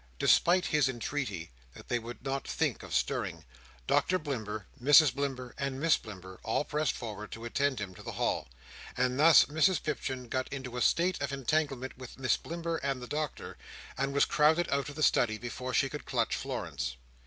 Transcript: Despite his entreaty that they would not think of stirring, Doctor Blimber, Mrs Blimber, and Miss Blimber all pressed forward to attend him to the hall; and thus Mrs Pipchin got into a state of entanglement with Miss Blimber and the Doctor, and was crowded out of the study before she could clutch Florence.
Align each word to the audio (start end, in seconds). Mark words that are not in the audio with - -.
Despite 0.17 0.65
his 0.65 0.89
entreaty 0.89 1.51
that 1.75 1.87
they 1.87 1.99
would 1.99 2.23
not 2.25 2.47
think 2.47 2.81
of 2.81 2.91
stirring, 2.91 3.45
Doctor 3.85 4.17
Blimber, 4.17 4.65
Mrs 4.81 5.13
Blimber, 5.13 5.53
and 5.59 5.79
Miss 5.79 5.95
Blimber 5.95 6.39
all 6.41 6.63
pressed 6.65 6.93
forward 6.93 7.31
to 7.33 7.45
attend 7.45 7.79
him 7.79 7.93
to 7.93 8.01
the 8.01 8.13
hall; 8.13 8.47
and 8.97 9.19
thus 9.19 9.45
Mrs 9.45 9.83
Pipchin 9.83 10.27
got 10.27 10.51
into 10.51 10.75
a 10.75 10.81
state 10.81 11.21
of 11.21 11.31
entanglement 11.31 11.99
with 11.99 12.17
Miss 12.17 12.35
Blimber 12.35 12.77
and 12.77 12.99
the 12.99 13.05
Doctor, 13.05 13.59
and 13.95 14.11
was 14.11 14.25
crowded 14.25 14.67
out 14.69 14.89
of 14.89 14.95
the 14.95 15.03
study 15.03 15.37
before 15.37 15.71
she 15.71 15.87
could 15.87 16.05
clutch 16.07 16.35
Florence. 16.35 16.95